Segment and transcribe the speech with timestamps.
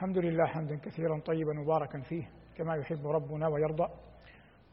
[0.00, 3.86] الحمد لله حمدا كثيرا طيبا مباركا فيه كما يحب ربنا ويرضى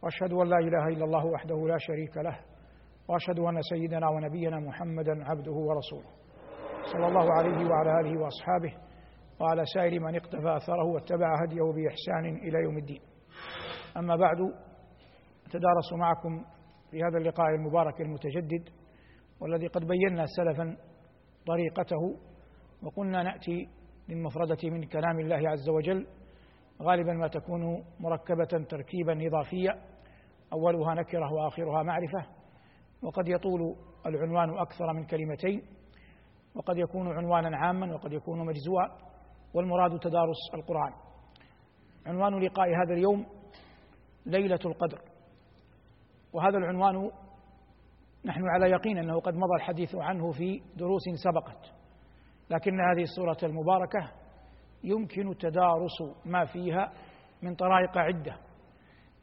[0.04, 2.40] واشهد ان لا اله الا الله وحده لا شريك له
[3.08, 6.10] واشهد ان سيدنا ونبينا محمدا عبده ورسوله
[6.94, 8.74] صلى الله عليه وعلى اله واصحابه
[9.42, 13.02] وعلى سائر من اقتفى اثره واتبع هديه باحسان الى يوم الدين
[13.98, 14.38] اما بعد
[15.46, 16.44] أتدارس معكم
[16.92, 18.70] في هذا اللقاء المبارك المتجدد
[19.40, 20.78] والذي قد بينا سلفا
[21.48, 22.16] طريقته
[22.84, 23.77] وقلنا ناتي
[24.10, 26.08] من مفردة من كلام الله عز وجل
[26.82, 29.82] غالبا ما تكون مركبة تركيبا إضافية
[30.54, 32.26] أولها نكرة وآخرها معرفة
[33.04, 35.62] وقد يطول العنوان أكثر من كلمتين
[36.56, 38.90] وقد يكون عنوانا عاما وقد يكون مجزوعا
[39.54, 40.94] والمراد تدارس القرآن
[42.06, 43.26] عنوان لقاء هذا اليوم
[44.26, 45.02] ليلة القدر
[46.34, 47.12] وهذا العنوان
[48.26, 51.77] نحن على يقين أنه قد مضى الحديث عنه في دروس سبقت
[52.50, 54.12] لكن هذه السورة المباركة
[54.84, 56.92] يمكن تدارس ما فيها
[57.42, 58.38] من طرائق عدة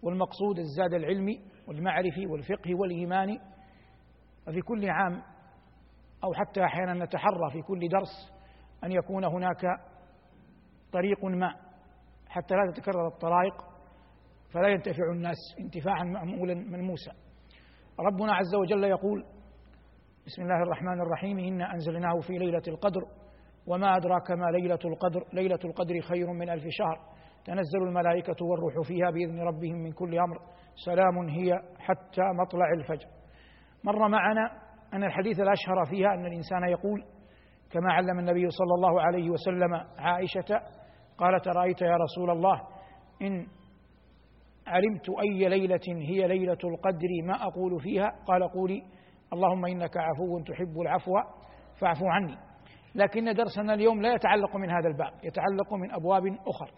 [0.02, 3.40] والمقصود الزاد العلمي والمعرفي والفقهي والإيماني
[4.46, 5.14] ففي كل عام
[6.24, 8.32] أو حتى أحيانا نتحرى في كل درس
[8.84, 9.62] أن يكون هناك
[10.92, 11.48] طريق ما
[12.28, 13.64] حتى لا تتكرر الطرائق
[14.52, 17.12] فلا ينتفع الناس انتفاعا مأمولا ملموسا
[18.00, 19.24] ربنا عز وجل يقول
[20.26, 23.02] بسم الله الرحمن الرحيم إنا أنزلناه في ليلة القدر
[23.66, 26.98] وما أدراك ما ليلة القدر ليلة القدر خير من ألف شهر
[27.44, 30.36] تنزل الملائكة والروح فيها بإذن ربهم من كل أمر
[30.84, 33.06] سلام هي حتى مطلع الفجر
[33.84, 34.50] مر معنا
[34.92, 37.04] أن الحديث الأشهر فيها أن الإنسان يقول
[37.70, 40.60] كما علم النبي صلى الله عليه وسلم عائشة
[41.18, 42.60] قالت رأيت يا رسول الله
[43.22, 43.46] إن
[44.66, 48.82] علمت أي ليلة هي ليلة القدر ما أقول فيها قال قولي
[49.32, 51.12] اللهم إنك عفو تحب العفو
[51.80, 52.36] فاعف عني
[52.94, 56.70] لكن درسنا اليوم لا يتعلق من هذا الباب يتعلق من أبواب أخرى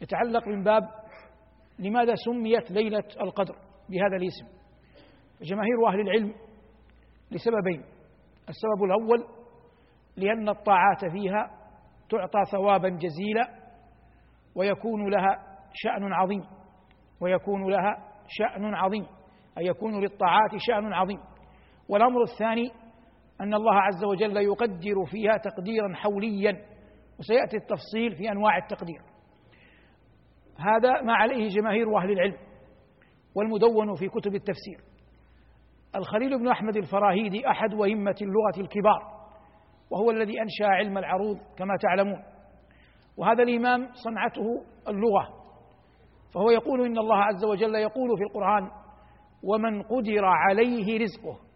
[0.00, 0.88] يتعلق من باب
[1.78, 3.54] لماذا سميت ليلة القدر
[3.88, 4.46] بهذا الاسم
[5.42, 6.34] جماهير أهل العلم
[7.30, 7.84] لسببين
[8.48, 9.24] السبب الأول
[10.16, 11.50] لأن الطاعات فيها
[12.10, 13.48] تعطى ثوابا جزيلا
[14.54, 15.44] ويكون لها
[15.74, 16.42] شأن عظيم
[17.20, 17.96] ويكون لها
[18.28, 19.06] شأن عظيم
[19.58, 21.18] أي يكون للطاعات شأن عظيم
[21.88, 22.70] والأمر الثاني
[23.40, 26.52] أن الله عز وجل يقدر فيها تقديرا حوليا
[27.18, 29.00] وسيأتي التفصيل في أنواع التقدير
[30.58, 32.36] هذا ما عليه جماهير أهل العلم
[33.34, 34.80] والمدون في كتب التفسير
[35.96, 39.18] الخليل بن أحمد الفراهيدي أحد وهمة اللغة الكبار
[39.90, 42.22] وهو الذي أنشأ علم العروض كما تعلمون
[43.16, 44.46] وهذا الإمام صنعته
[44.88, 45.28] اللغة
[46.34, 48.70] فهو يقول إن الله عز وجل يقول في القرآن
[49.44, 51.47] ومن قدر عليه رزقه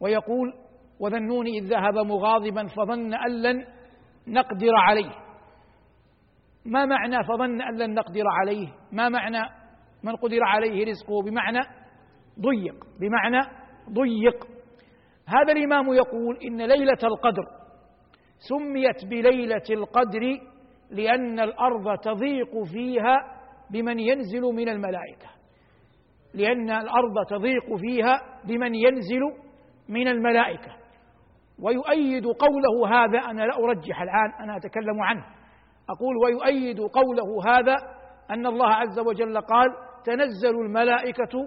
[0.00, 0.52] ويقول
[1.00, 3.64] وذنوني إذ ذهب مغاضبا فظن أن لن
[4.26, 5.10] نقدر عليه
[6.64, 9.42] ما معنى فظن أن لن نقدر عليه ما معنى
[10.02, 11.58] من قدر عليه رزقه بمعنى
[12.40, 13.40] ضيق بمعنى
[13.92, 14.46] ضيق
[15.28, 17.42] هذا الإمام يقول إن ليلة القدر
[18.48, 20.20] سميت بليلة القدر
[20.90, 23.16] لأن الأرض تضيق فيها
[23.70, 25.26] بمن ينزل من الملائكة
[26.34, 29.20] لأن الأرض تضيق فيها بمن ينزل
[29.88, 30.72] من الملائكة
[31.62, 35.24] ويؤيد قوله هذا أنا لا أرجح الآن أنا أتكلم عنه
[35.90, 37.76] أقول ويؤيد قوله هذا
[38.30, 39.66] أن الله عز وجل قال
[40.04, 41.38] تنزل الملائكة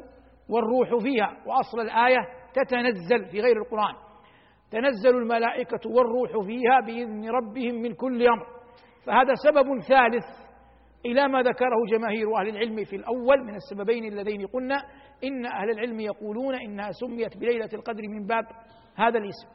[0.50, 2.18] والروح فيها وأصل الآية
[2.53, 3.94] تتنزل في غير القرآن
[4.72, 8.46] تنزل الملائكة والروح فيها بإذن ربهم من كل أمر
[9.06, 10.24] فهذا سبب ثالث
[11.06, 14.75] إلى ما ذكره جماهير أهل العلم في الأول من السببين اللذين قلنا
[15.23, 18.43] إن أهل العلم يقولون إنها سميت بليلة القدر من باب
[18.95, 19.47] هذا الاسم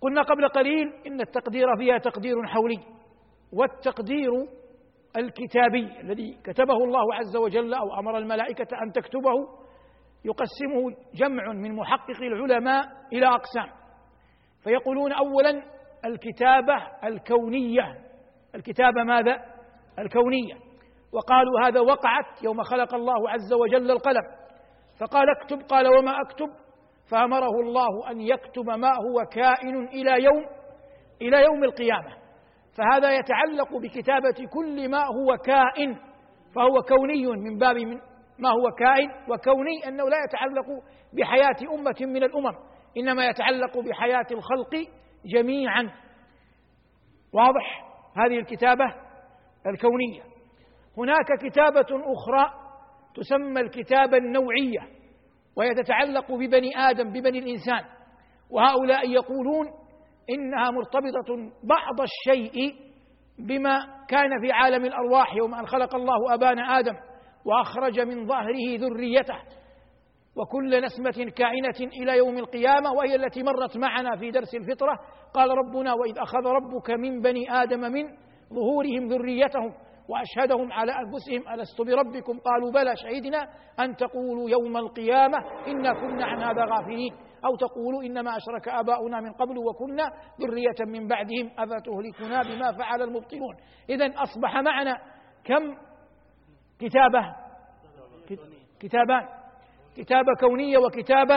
[0.00, 2.78] قلنا قبل قليل إن التقدير فيها تقدير حولي
[3.52, 4.30] والتقدير
[5.16, 9.32] الكتابي الذي كتبه الله عز وجل أو أمر الملائكة أن تكتبه
[10.24, 13.68] يقسمه جمع من محقق العلماء إلى أقسام
[14.64, 15.50] فيقولون أولا
[16.04, 16.76] الكتابة
[17.06, 17.98] الكونية
[18.54, 19.36] الكتابة ماذا؟
[19.98, 20.69] الكونية
[21.12, 24.22] وقالوا هذا وقعت يوم خلق الله عز وجل القلم
[25.00, 26.46] فقال اكتب قال وما اكتب
[27.10, 30.44] فامره الله ان يكتب ما هو كائن الى يوم
[31.22, 32.20] الى يوم القيامه
[32.78, 35.96] فهذا يتعلق بكتابه كل ما هو كائن
[36.54, 37.96] فهو كوني من باب من
[38.38, 40.66] ما هو كائن وكوني انه لا يتعلق
[41.12, 42.52] بحياه امه من الامم
[42.96, 44.76] انما يتعلق بحياه الخلق
[45.34, 45.90] جميعا
[47.34, 47.84] واضح
[48.16, 48.84] هذه الكتابه
[49.66, 50.22] الكونيه
[50.98, 52.50] هناك كتابة أخرى
[53.14, 54.80] تسمى الكتابة النوعية
[55.56, 57.80] وهي تتعلق ببني آدم ببني الإنسان
[58.50, 59.66] وهؤلاء يقولون
[60.30, 62.74] إنها مرتبطة بعض الشيء
[63.38, 63.78] بما
[64.08, 66.94] كان في عالم الأرواح يوم أن خلق الله أبانا آدم
[67.46, 69.38] وأخرج من ظهره ذريته
[70.36, 74.94] وكل نسمة كائنة إلى يوم القيامة وهي التي مرت معنا في درس الفطرة
[75.34, 78.04] قال ربنا وإذ أخذ ربك من بني آدم من
[78.54, 79.74] ظهورهم ذريتهم
[80.10, 83.46] وأشهدهم على أنفسهم ألست بربكم قالوا بلى شهدنا
[83.80, 85.36] أن تقولوا يوم القيامة
[85.66, 87.14] إنا كنا عن هذا غافلين
[87.44, 90.04] أو تقولوا إنما أشرك آباؤنا من قبل وكنا
[90.40, 93.54] ذرية من بعدهم أفتهلكنا بما فعل المبطلون
[93.90, 94.94] إذا أصبح معنا
[95.44, 95.74] كم
[96.78, 97.30] كتابة
[98.80, 99.28] كتابان
[99.96, 101.36] كتابة كونية وكتابة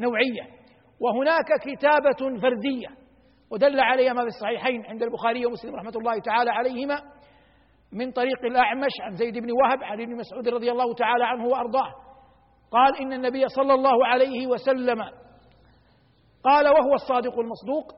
[0.00, 0.52] نوعية
[1.00, 2.88] وهناك كتابة فردية
[3.50, 7.00] ودل عليها ما في الصحيحين عند البخاري ومسلم رحمة الله تعالى عليهما
[7.96, 11.92] من طريق الأعمش عن زيد بن وهب عن ابن مسعود رضي الله تعالى عنه وأرضاه
[12.70, 15.02] قال إن النبي صلى الله عليه وسلم
[16.44, 17.92] قال وهو الصادق المصدوق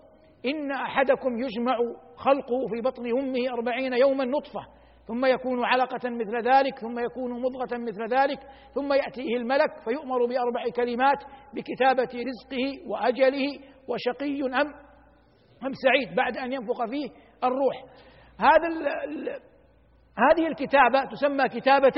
[0.47, 1.77] إن أحدكم يجمع
[2.17, 4.61] خلقه في بطن أمه أربعين يوما نطفة
[5.09, 8.39] ثم يكون علقة مثل ذلك ثم يكون مضغة مثل ذلك
[8.75, 11.19] ثم يأتيه الملك فيؤمر بأربع كلمات
[11.55, 13.47] بكتابة رزقه وأجله
[13.89, 14.69] وشقي أم
[15.67, 17.09] أم سعيد بعد أن ينفخ فيه
[17.45, 17.77] الروح
[18.39, 18.69] هذا
[20.19, 21.93] هذه الكتابة تسمى كتابة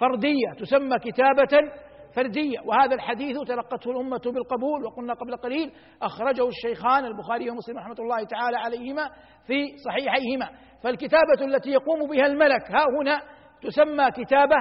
[0.00, 1.70] فردية تسمى كتابة
[2.16, 5.72] فردية وهذا الحديث تلقته الأمة بالقبول وقلنا قبل قليل
[6.02, 9.02] أخرجه الشيخان البخاري ومسلم رحمة الله تعالى عليهما
[9.46, 10.48] في صحيحيهما
[10.82, 13.20] فالكتابة التي يقوم بها الملك ها هنا
[13.62, 14.56] تسمى كتابة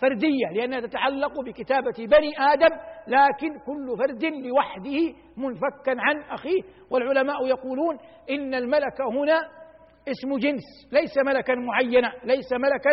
[0.00, 2.76] فردية لأنها تتعلق بكتابة بني آدم
[3.08, 4.98] لكن كل فرد لوحده
[5.36, 6.60] منفكا عن أخيه
[6.90, 7.98] والعلماء يقولون
[8.30, 9.40] إن الملك هنا
[10.08, 10.62] اسم جنس
[10.92, 12.92] ليس ملكا معينا ليس ملكا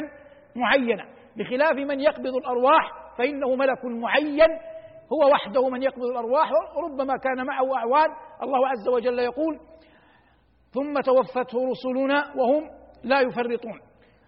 [0.55, 1.05] معينا
[1.37, 2.83] بخلاف من يقبض الأرواح
[3.17, 4.49] فإنه ملك معين
[5.13, 8.07] هو وحده من يقبض الأرواح وربما كان معه أعوان
[8.43, 9.59] الله عز وجل يقول
[10.71, 12.63] ثم توفته رسلنا وهم
[13.03, 13.79] لا يفرطون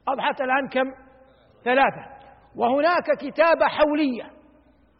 [0.07, 0.91] أضحت الآن كم
[1.65, 2.13] ثلاثة
[2.55, 4.23] وهناك كتابة حولية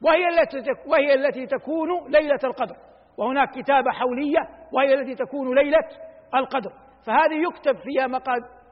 [0.03, 2.75] وهي التي وهي التي تكون ليلة القدر
[3.17, 4.39] وهناك كتابة حولية
[4.73, 5.79] وهي التي تكون ليلة
[6.35, 6.71] القدر
[7.05, 8.07] فهذه يكتب فيها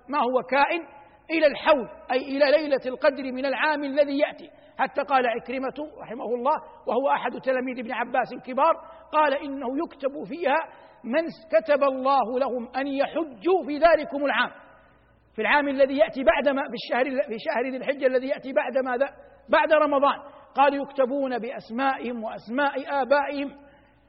[0.08, 0.84] ما هو كائن
[1.32, 6.54] إلى الحول أي إلى ليلة القدر من العام الذي يأتي حتى قال عكرمة رحمه الله
[6.88, 8.74] وهو أحد تلاميذ ابن عباس الكبار
[9.14, 10.56] قال إنه يكتب فيها
[11.04, 14.52] من كتب الله لهم أن يحجوا في ذلكم العام
[15.36, 18.78] في العام الذي يأتي بعد ما في الشهر في شهر ذي الحجة الذي يأتي بعد
[18.86, 19.08] ماذا؟
[19.50, 20.20] بعد رمضان
[20.56, 23.56] قال يكتبون بأسمائهم وأسماء آبائهم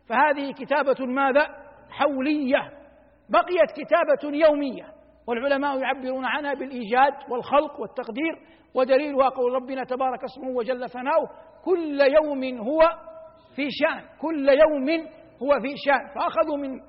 [0.09, 1.47] فهذه كتابة ماذا؟
[1.91, 2.82] حولية
[3.29, 4.85] بقيت كتابة يومية
[5.27, 8.37] والعلماء يعبرون عنها بالإيجاد والخلق والتقدير
[8.75, 11.29] ودليلها قول ربنا تبارك اسمه وجل ثناؤه
[11.65, 12.81] كل يوم هو
[13.57, 14.89] في شأن كل يوم
[15.43, 16.81] هو في شأن فأخذوا من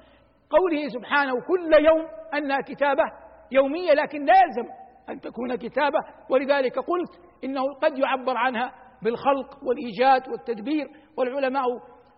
[0.50, 3.03] قوله سبحانه كل يوم أنها كتابة
[3.51, 4.71] يومية لكن لا يلزم
[5.09, 5.97] أن تكون كتابة
[6.30, 8.71] ولذلك قلت إنه قد يعبر عنها
[9.03, 10.88] بالخلق والإيجاد والتدبير
[11.18, 11.63] والعلماء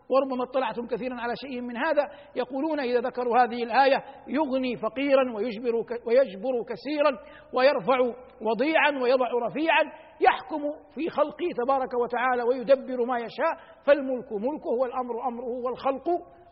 [0.09, 5.73] وربما اطلعتم كثيرا على شيء من هذا يقولون إذا ذكروا هذه الآية يغني فقيرا ويجبر,
[6.05, 7.17] ويجبر كثيرا
[7.53, 7.99] ويرفع
[8.41, 9.83] وضيعا ويضع رفيعا
[10.21, 10.61] يحكم
[10.95, 16.05] في خلقه تبارك وتعالى ويدبر ما يشاء فالملك ملكه والأمر أمره والخلق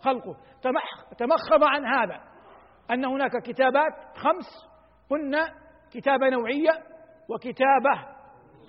[0.04, 0.36] خلقه
[1.18, 2.20] تمخض عن هذا
[2.92, 4.70] أن هناك كتابات خمس
[5.10, 5.48] قلنا
[5.94, 6.70] كتابة نوعية
[7.30, 8.14] وكتابة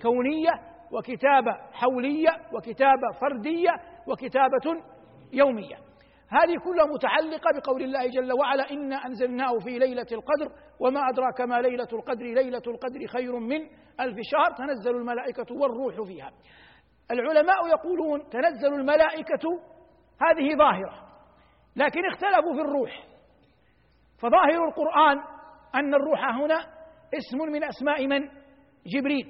[0.01, 0.51] كونية
[0.91, 3.69] وكتابة حولية وكتابة فردية
[4.07, 4.83] وكتابة
[5.33, 5.75] يومية
[6.29, 11.61] هذه كلها متعلقة بقول الله جل وعلا إنا أنزلناه في ليلة القدر وما أدراك ما
[11.61, 13.59] ليلة القدر ليلة القدر خير من
[13.99, 16.31] ألف شهر تنزل الملائكة والروح فيها
[17.11, 19.43] العلماء يقولون تنزل الملائكة
[20.21, 21.05] هذه ظاهرة
[21.75, 23.05] لكن اختلفوا في الروح
[24.19, 25.17] فظاهر القرآن
[25.75, 26.57] أن الروح هنا
[27.17, 28.19] اسم من أسماء من؟
[28.97, 29.25] جبريل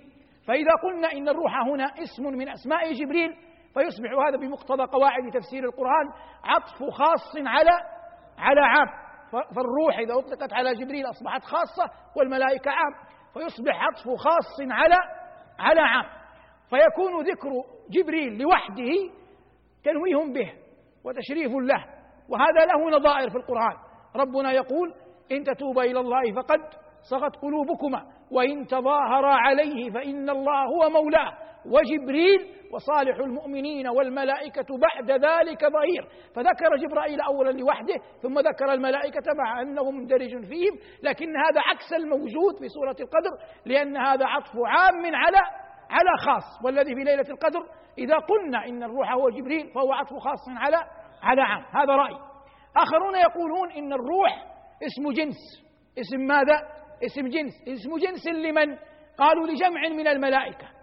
[0.47, 3.33] فإذا قلنا إن الروح هنا اسم من أسماء جبريل
[3.75, 6.05] فيصبح هذا بمقتضى قواعد تفسير القرآن
[6.43, 7.71] عطف خاص على
[8.37, 8.87] على عام
[9.31, 11.83] فالروح إذا أطلقت على جبريل أصبحت خاصة
[12.17, 12.93] والملائكة عام
[13.33, 14.95] فيصبح عطف خاص على
[15.59, 16.05] على عام
[16.69, 17.49] فيكون ذكر
[17.89, 18.91] جبريل لوحده
[19.83, 20.51] تنويه به
[21.03, 21.85] وتشريف له
[22.29, 23.77] وهذا له نظائر في القرآن
[24.15, 24.93] ربنا يقول
[25.31, 26.59] إن تتوبا إلى الله فقد
[27.09, 35.61] صغت قلوبكما وإن تظاهرا عليه فإن الله هو مولاه وجبريل وصالح المؤمنين والملائكة بعد ذلك
[35.61, 41.93] ظهير فذكر جبرائيل أولا لوحده ثم ذكر الملائكة مع أنه مندرج فيهم لكن هذا عكس
[41.93, 45.37] الموجود في سورة القدر لأن هذا عطف عام على
[45.89, 47.59] على خاص والذي في ليلة القدر
[47.97, 50.77] إذا قلنا إن الروح هو جبريل فهو عطف خاص على
[51.23, 52.15] على عام هذا رأي
[52.77, 54.43] آخرون يقولون إن الروح
[54.83, 55.35] اسم جنس
[55.99, 56.61] اسم ماذا؟
[57.05, 58.77] اسم جنس اسم جنس لمن؟
[59.17, 60.74] قالوا لجمع من الملائكة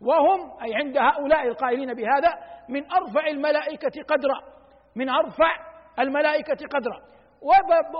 [0.00, 2.30] وهم أي عند هؤلاء القائلين بهذا
[2.68, 4.40] من أرفع الملائكة قدرا
[4.96, 5.50] من أرفع
[5.98, 6.98] الملائكة قدرا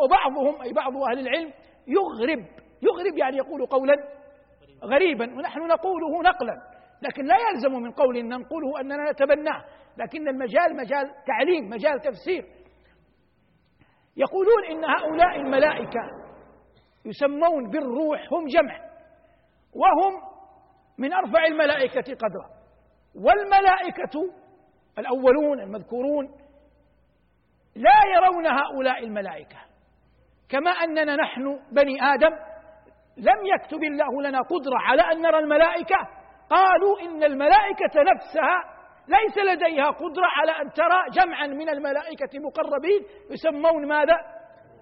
[0.04, 1.52] وبعضهم أي بعض أهل العلم
[1.88, 2.44] يغرب
[2.82, 3.94] يغرب يعني يقول قولا
[4.84, 6.54] غريبا ونحن نقوله نقلا
[7.02, 9.64] لكن لا يلزم من قول ننقله أننا نتبناه
[9.96, 12.44] لكن المجال مجال تعليم مجال تفسير
[14.16, 16.00] يقولون إن هؤلاء الملائكة
[17.04, 18.78] يسمون بالروح هم جمع
[19.74, 20.27] وهم
[20.98, 22.48] من أرفع الملائكة قدرا
[23.14, 24.30] والملائكة
[24.98, 26.26] الأولون المذكورون
[27.76, 29.56] لا يرون هؤلاء الملائكة
[30.48, 32.30] كما أننا نحن بني آدم
[33.16, 35.96] لم يكتب الله لنا قدرة على أن نرى الملائكة
[36.50, 38.58] قالوا إن الملائكة نفسها
[39.08, 44.16] ليس لديها قدرة على أن ترى جمعا من الملائكة مقربين يسمون ماذا؟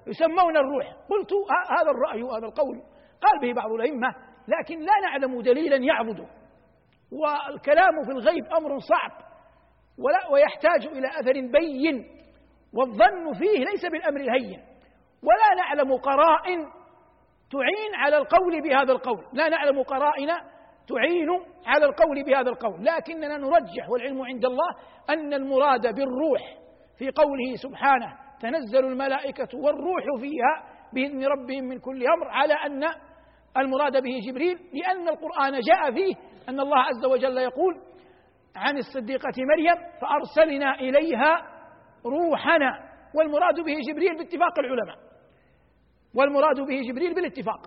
[0.06, 2.82] يسمون الروح قلت آه، هذا الرأي وهذا القول
[3.22, 4.08] قال به بعض الأئمة
[4.48, 6.26] لكن لا نعلم دليلا يعبده
[7.12, 9.10] والكلام في الغيب أمر صعب
[9.98, 12.04] ولا ويحتاج إلى أثر بين
[12.74, 14.60] والظن فيه ليس بالأمر الهين
[15.22, 16.58] ولا نعلم قرائن
[17.52, 20.28] تعين على القول بهذا القول لا نعلم قرائن
[20.88, 21.28] تعين
[21.66, 24.68] على القول بهذا القول لكننا نرجح والعلم عند الله
[25.10, 26.42] أن المراد بالروح
[26.98, 32.84] في قوله سبحانه تنزل الملائكة والروح فيها بإذن ربهم من كل أمر على أن
[33.60, 36.14] المراد به جبريل لأن القرآن جاء فيه
[36.48, 37.74] أن الله عز وجل يقول
[38.56, 41.42] عن الصديقة مريم فأرسلنا إليها
[42.06, 42.72] روحنا
[43.14, 44.96] والمراد به جبريل باتفاق العلماء
[46.14, 47.60] والمراد به جبريل بالاتفاق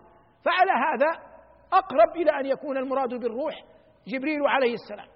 [0.46, 1.30] فعلى هذا
[1.74, 3.56] أقرب إلى أن يكون المراد بالروح
[4.08, 5.08] جبريل عليه السلام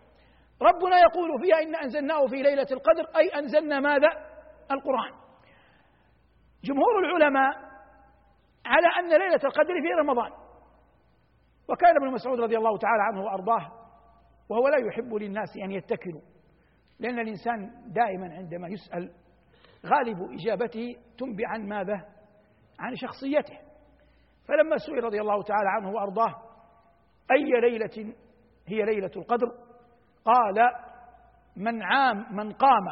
[0.62, 4.10] ربنا يقول فيها إن أنزلناه في ليلة القدر أي أنزلنا ماذا؟
[4.72, 5.12] القرآن
[6.64, 7.50] جمهور العلماء
[8.66, 10.43] على أن ليلة القدر في رمضان
[11.68, 13.72] وكان ابن مسعود رضي الله تعالى عنه وأرضاه
[14.50, 16.22] وهو لا يحب للناس أن يتكلوا
[17.00, 19.12] لأن الإنسان دائما عندما يسأل
[19.86, 20.86] غالب إجابته
[21.18, 22.06] تنبئ عن ماذا؟
[22.80, 23.58] عن شخصيته
[24.48, 26.36] فلما سئل رضي الله تعالى عنه وأرضاه
[27.32, 28.14] أي ليلة
[28.68, 29.48] هي ليلة القدر
[30.26, 30.70] قال
[31.56, 32.88] من عام من قام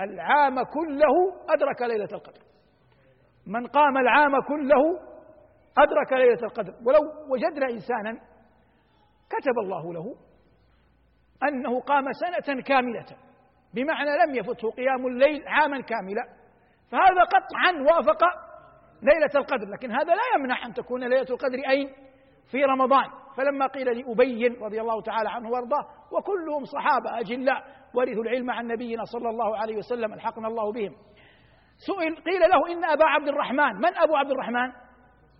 [0.00, 2.40] العام كله أدرك ليلة القدر
[3.46, 5.00] من قام العام كله
[5.78, 6.98] أدرك ليلة القدر ولو
[7.30, 8.12] وجدنا إنسانا
[9.30, 10.16] كتب الله له
[11.48, 13.06] أنه قام سنة كاملة
[13.74, 16.24] بمعنى لم يفته قيام الليل عاما كاملا
[16.90, 18.24] فهذا قطعا وافق
[19.02, 21.92] ليلة القدر لكن هذا لا يمنع أن تكون ليلة القدر أين
[22.50, 23.04] في رمضان
[23.36, 29.04] فلما قيل لأبين رضي الله تعالى عنه وارضاه وكلهم صحابة أجلاء ورثوا العلم عن نبينا
[29.04, 30.92] صلى الله عليه وسلم الحقنا الله بهم
[31.86, 34.72] سئل قيل له إن أبا عبد الرحمن من أبو عبد الرحمن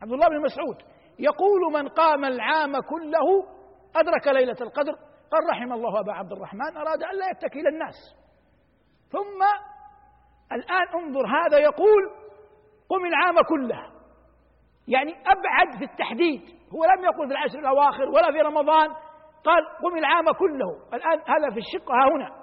[0.02, 0.82] عبد الله بن مسعود
[1.18, 3.28] يقول من قام العام كله
[3.96, 4.92] أدرك ليلة القدر
[5.32, 7.96] قال رحم الله أبا عبد الرحمن أراد أن لا يتكي الناس
[9.12, 9.40] ثم
[10.52, 12.02] الآن انظر هذا يقول
[12.88, 13.90] قم العام كله
[14.88, 16.40] يعني أبعد في التحديد
[16.74, 18.88] هو لم يقل في العشر الأواخر ولا في رمضان
[19.44, 22.40] قال قم العام كله الآن هذا في الشقة ها هنا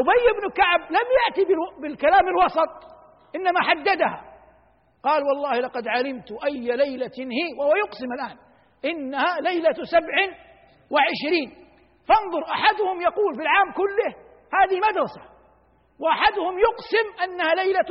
[0.00, 1.44] أبي بن كعب لم يأتي
[1.82, 2.90] بالكلام الوسط
[3.36, 4.29] إنما حددها
[5.02, 8.36] قال والله لقد علمت أي ليلة هي وهو يقسم الآن
[8.84, 10.36] إنها ليلة سبع
[10.90, 11.50] وعشرين
[12.08, 14.08] فانظر أحدهم يقول في العام كله
[14.62, 15.20] هذه مدرسة
[16.00, 17.84] وأحدهم يقسم أنها ليلة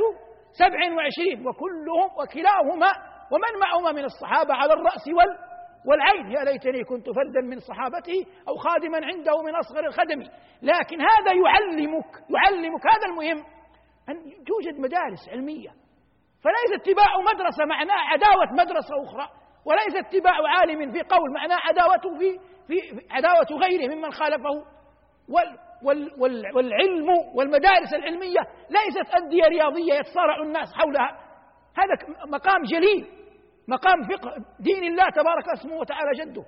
[0.52, 2.90] سبع وعشرين وكلهم وكلاهما
[3.32, 5.50] ومن معهما من الصحابة على الرأس وال
[5.88, 10.20] والعين يا ليتني كنت فردا من صحابته او خادما عنده من اصغر الخدم
[10.62, 13.38] لكن هذا يعلمك يعلمك هذا المهم
[14.08, 15.70] ان توجد مدارس علميه
[16.44, 19.26] فليس اتباع مدرسة معناه عداوة مدرسة أخرى
[19.66, 24.50] وليس اتباع عالم في قول معناه عداوته في, في عداوة غيره ممن خالفه
[25.28, 31.10] وال وال وال والعلم والمدارس العلمية ليست أندية رياضية يتصارع الناس حولها
[31.78, 33.06] هذا مقام جليل
[33.68, 36.44] مقام فقه دين الله تبارك اسمه وتعالى جده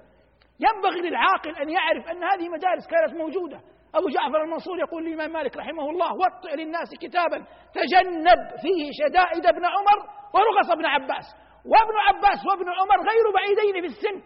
[0.60, 3.60] ينبغي للعاقل أن يعرف أن هذه مدارس كانت موجودة
[3.94, 7.38] أبو جعفر المنصور يقول الإمام مالك رحمه الله وطئ للناس كتابا
[7.74, 9.98] تجنب فيه شدائد ابن عمر
[10.34, 11.26] ورخص ابن عباس
[11.66, 14.18] وابن عباس وابن عمر غير بعيدين في السن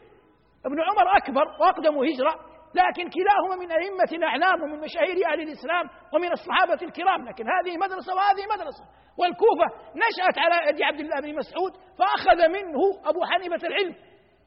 [0.66, 2.34] ابن عمر أكبر وأقدم هجرة
[2.74, 8.14] لكن كلاهما من أئمة الأعلام ومن مشاهير أهل الإسلام ومن الصحابة الكرام لكن هذه مدرسة
[8.14, 8.84] وهذه مدرسة
[9.18, 12.80] والكوفة نشأت على يد عبد الله بن مسعود فأخذ منه
[13.10, 13.94] أبو حنيفة العلم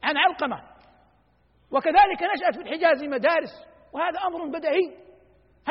[0.03, 0.55] عن علقمة
[1.71, 5.08] وكذلك نشأت في الحجاز مدارس وهذا أمر بدهي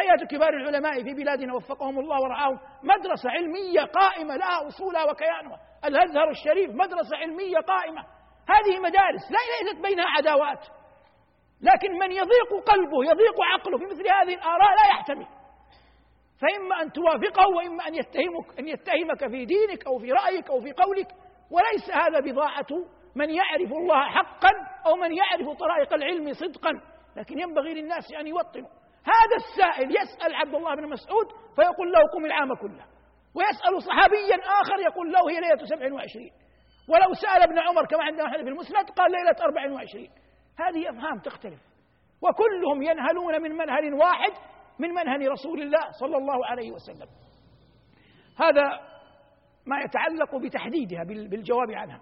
[0.00, 6.30] هيئة كبار العلماء في بلادنا وفقهم الله ورعاهم مدرسة علمية قائمة لها أصولها وكيانها الأزهر
[6.30, 8.00] الشريف مدرسة علمية قائمة
[8.48, 10.66] هذه مدارس لا ليست بينها عداوات
[11.60, 15.26] لكن من يضيق قلبه يضيق عقله في مثل هذه الآراء لا يحتمل
[16.40, 20.72] فإما أن توافقه وإما أن يتهمك أن يتهمك في دينك أو في رأيك أو في
[20.72, 21.06] قولك
[21.50, 22.66] وليس هذا بضاعة
[23.16, 24.50] من يعرف الله حقا
[24.86, 26.70] أو من يعرف طرائق العلم صدقا
[27.16, 28.68] لكن ينبغي للناس أن يوطنوا
[29.04, 31.26] هذا السائل يسأل عبد الله بن مسعود
[31.56, 32.84] فيقول له قم العام كله
[33.34, 36.30] ويسأل صحابيا آخر يقول له هي ليلة 27
[36.88, 40.08] ولو سأل ابن عمر كما عندنا أحد في المسند قال ليلة 24
[40.58, 41.60] هذه أفهام تختلف
[42.22, 44.32] وكلهم ينهلون من منهل واحد
[44.78, 47.08] من منهل رسول الله صلى الله عليه وسلم
[48.40, 48.80] هذا
[49.66, 52.00] ما يتعلق بتحديدها بالجواب عنها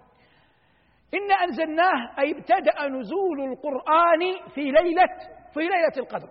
[1.13, 5.05] إن أنزلناه أي ابتدأ نزول القرآن في ليلة
[5.53, 6.29] في ليلة القدر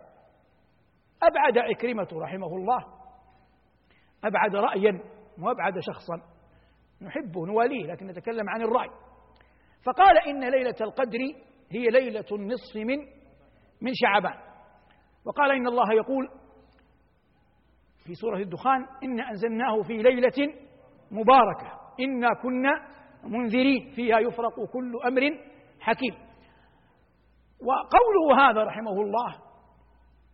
[1.23, 2.85] أبعد عكرمة رحمه الله
[4.25, 5.00] أبعد رأيا
[5.42, 6.14] وأبعد شخصا
[7.02, 8.88] نحبه نواليه لكن نتكلم عن الرأي
[9.85, 11.18] فقال إن ليلة القدر
[11.70, 12.99] هي ليلة النصف من
[13.82, 14.35] من شعبان
[15.25, 16.28] وقال إن الله يقول
[18.06, 20.54] في سورة الدخان إنا أنزلناه في ليلة
[21.11, 22.73] مباركة إنا كنا
[23.25, 25.23] منذرين فيها يفرق كل أمر
[25.80, 26.14] حكيم
[27.61, 29.46] وقوله هذا رحمه الله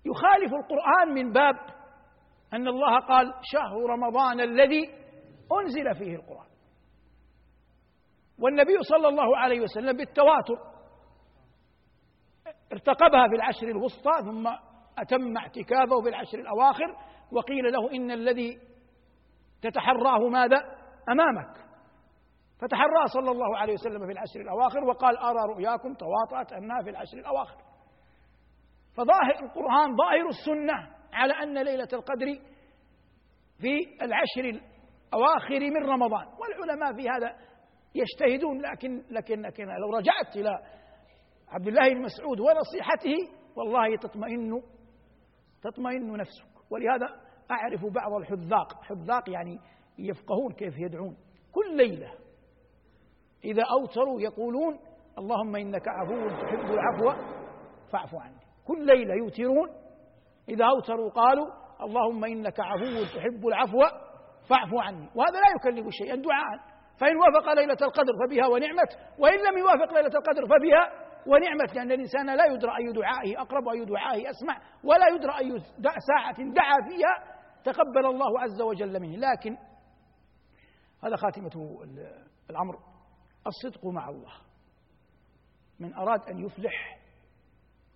[0.05, 1.55] يخالف القرآن من باب
[2.53, 4.91] أن الله قال شهر رمضان الذي
[5.61, 6.47] أنزل فيه القرآن
[8.39, 10.57] والنبي صلى الله عليه وسلم بالتواتر
[12.73, 14.47] ارتقبها في العشر الوسطى ثم
[14.99, 16.97] أتم اعتكافه في العشر الأواخر
[17.33, 18.59] وقيل له إن الذي
[19.63, 20.57] تتحراه ماذا
[21.09, 21.63] أمامك
[22.61, 27.19] فتحرى صلى الله عليه وسلم في العشر الأواخر وقال أرى رؤياكم تواطأت أنها في العشر
[27.19, 27.63] الأواخر
[28.97, 32.27] فظاهر القرآن ظاهر السنة على أن ليلة القدر
[33.61, 34.59] في العشر
[35.09, 37.37] الأواخر من رمضان والعلماء في هذا
[37.95, 40.51] يجتهدون لكن لكن لكن لو رجعت إلى
[41.49, 43.15] عبد الله بن مسعود ونصيحته
[43.57, 44.63] والله تطمئن
[45.63, 47.07] تطمئن نفسك ولهذا
[47.51, 49.59] أعرف بعض الحذاق حذاق يعني
[49.99, 51.17] يفقهون كيف يدعون
[51.53, 52.13] كل ليلة
[53.45, 54.79] إذا أوتروا يقولون
[55.19, 57.23] اللهم إنك عفو تحب العفو
[57.93, 59.69] فاعف عنه كل ليلة يوترون
[60.49, 61.47] إذا أوتروا قالوا
[61.81, 63.79] اللهم إنك عفو تحب العفو
[64.49, 69.59] فاعف عني وهذا لا يكلف شيئا دعاء فإن وافق ليلة القدر فبها ونعمت وإن لم
[69.59, 74.57] يوافق ليلة القدر فبها ونعمت لأن الإنسان لا يدرى أي دعائه أقرب وأي دعائه أسمع
[74.85, 75.59] ولا يدرى أي
[76.07, 79.57] ساعة دعا فيها تقبل الله عز وجل منه لكن
[81.05, 81.51] هذا خاتمة
[82.51, 82.75] الأمر
[83.47, 84.33] الصدق مع الله
[85.81, 87.02] من أراد أن يفلح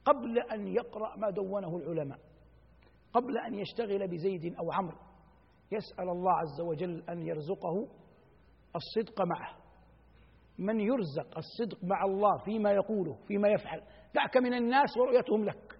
[0.07, 2.19] قبل أن يقرأ ما دونه العلماء
[3.13, 4.97] قبل أن يشتغل بزيد أو عمرو
[5.73, 7.89] يسأل الله عز وجل أن يرزقه
[8.77, 9.57] الصدق معه
[10.59, 13.83] من يرزق الصدق مع الله فيما يقوله فيما يفعل
[14.15, 15.79] دعك من الناس ورؤيتهم لك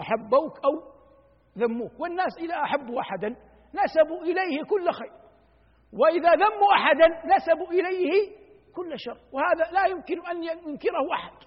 [0.00, 0.92] أحبوك أو
[1.58, 3.28] ذموك والناس إذا أحبوا أحدا
[3.74, 5.12] نسبوا إليه كل خير
[5.92, 8.36] وإذا ذموا أحدا نسبوا إليه
[8.74, 11.46] كل شر وهذا لا يمكن أن ينكره أحد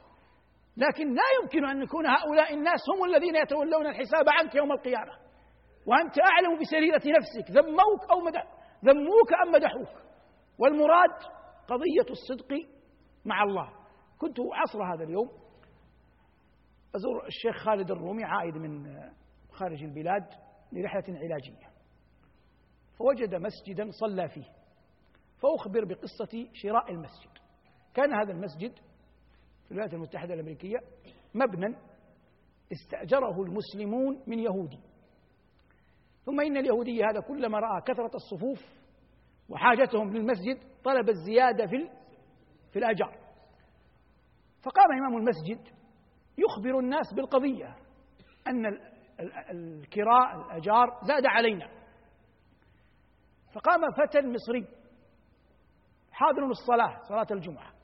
[0.80, 5.12] لكن لا يمكن أن يكون هؤلاء الناس هم الذين يتولون الحساب عنك يوم القيامة
[5.86, 8.44] وأنت أعلم بسريرة نفسك ذموك أو مدح
[8.86, 10.02] ذموك أم مدحوك
[10.60, 11.10] والمراد
[11.68, 12.56] قضية الصدق
[13.26, 13.70] مع الله
[14.20, 15.30] كنت عصر هذا اليوم
[16.96, 18.84] أزور الشيخ خالد الرومي عائد من
[19.52, 20.28] خارج البلاد
[20.74, 21.70] لرحلة علاجية
[23.00, 24.46] فوجد مسجدا صلى فيه
[25.42, 27.32] فأخبر بقصة شراء المسجد
[27.94, 28.74] كان هذا المسجد
[29.72, 30.78] الولايات المتحدة الأمريكية
[31.36, 31.76] مبنى
[32.72, 34.80] استأجره المسلمون من يهودي
[36.26, 38.66] ثم إن اليهودي هذا كلما رأى كثرة الصفوف
[39.50, 41.90] وحاجتهم للمسجد طلب الزيادة في
[42.74, 43.18] في الأجار
[44.64, 45.74] فقام إمام المسجد
[46.38, 47.76] يخبر الناس بالقضية
[48.48, 48.66] أن
[49.50, 51.70] الكراء الأجار زاد علينا
[53.54, 54.68] فقام فتى مصري
[56.12, 57.79] حاضر الصلاة صلاة الجمعة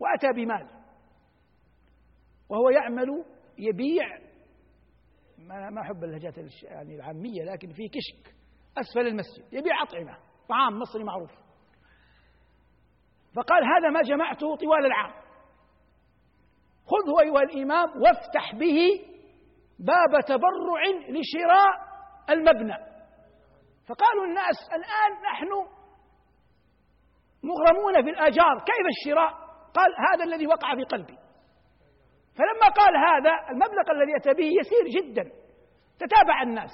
[0.00, 0.68] وأتى بمال
[2.48, 3.24] وهو يعمل
[3.58, 4.18] يبيع
[5.38, 8.34] ما ما أحب اللهجات يعني العامية لكن في كشك
[8.78, 11.30] أسفل المسجد يبيع أطعمة طعام مصري معروف
[13.36, 15.12] فقال هذا ما جمعته طوال العام
[16.86, 18.78] خذه أيها الإمام وافتح به
[19.78, 21.88] باب تبرع لشراء
[22.30, 22.76] المبنى
[23.88, 25.52] فقالوا الناس الآن نحن
[27.42, 31.18] مغرمون في الآجار كيف الشراء قال هذا الذي وقع في قلبي
[32.36, 35.22] فلما قال هذا المبلغ الذي أتى به يسير جدا
[35.98, 36.70] تتابع الناس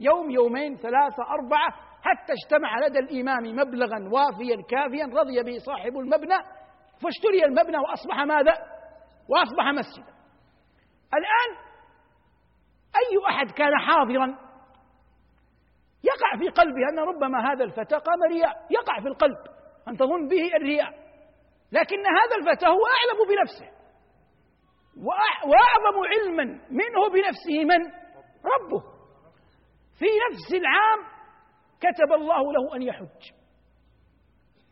[0.00, 1.70] يوم يومين ثلاثة أربعة
[2.04, 6.34] حتى اجتمع لدى الإمام مبلغا وافيا كافيا رضي به صاحب المبنى
[7.02, 8.52] فاشتري المبنى وأصبح ماذا؟
[9.28, 10.12] وأصبح مسجدا
[11.14, 11.64] الآن
[12.96, 14.48] أي أحد كان حاضرا
[16.04, 19.36] يقع في قلبه أن ربما هذا الفتى قام رياء يقع في القلب
[19.88, 21.07] أن تظن به الرياء
[21.72, 23.78] لكن هذا الفتى هو أعلم بنفسه
[25.46, 27.98] وأعظم علما منه بنفسه من؟
[28.44, 28.80] ربه
[29.98, 31.04] في نفس العام
[31.80, 33.32] كتب الله له أن يحج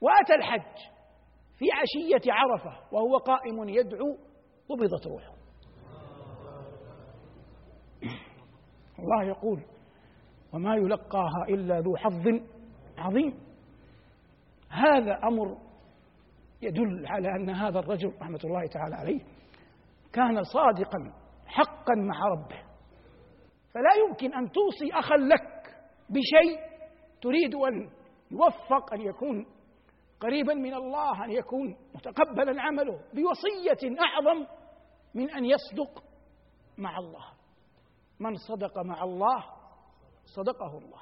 [0.00, 0.76] وأتى الحج
[1.58, 4.16] في عشية عرفة وهو قائم يدعو
[4.68, 5.36] قبضت روحه
[8.98, 9.64] الله يقول
[10.52, 12.28] وما يلقاها إلا ذو حظ
[12.98, 13.40] عظيم
[14.70, 15.56] هذا أمر
[16.62, 19.20] يدل على أن هذا الرجل رحمة الله تعالى عليه
[20.12, 21.12] كان صادقا
[21.46, 22.62] حقا مع ربه
[23.72, 25.76] فلا يمكن أن توصي أخا لك
[26.08, 26.58] بشيء
[27.22, 27.90] تريد أن
[28.30, 29.46] يوفق أن يكون
[30.20, 34.46] قريبا من الله أن يكون متقبلا عمله بوصية أعظم
[35.14, 36.04] من أن يصدق
[36.78, 37.24] مع الله
[38.20, 39.44] من صدق مع الله
[40.36, 40.98] صدقه الله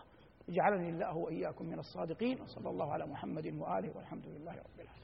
[0.48, 5.03] جعلني الله وإياكم من الصادقين وصلى الله على محمد وآله والحمد لله رب العالمين